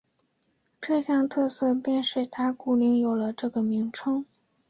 [0.81, 4.25] 这项特色便使打鼓岭有了这个名称。